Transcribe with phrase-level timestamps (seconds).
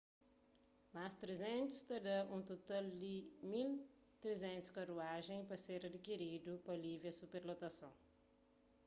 [0.95, 3.15] más 300 ta dá un total di
[3.61, 7.93] 1.300 karuajen pa ser adikiridu pa alivia superlotason